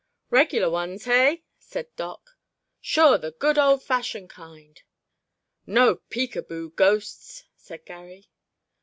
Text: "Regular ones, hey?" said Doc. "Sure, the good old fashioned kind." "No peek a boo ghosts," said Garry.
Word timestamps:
"Regular 0.31 0.67
ones, 0.67 1.05
hey?" 1.05 1.43
said 1.59 1.95
Doc. 1.95 2.31
"Sure, 2.79 3.19
the 3.19 3.33
good 3.33 3.59
old 3.59 3.83
fashioned 3.83 4.31
kind." 4.31 4.81
"No 5.67 5.97
peek 6.09 6.35
a 6.35 6.41
boo 6.41 6.71
ghosts," 6.71 7.43
said 7.55 7.85
Garry. 7.85 8.27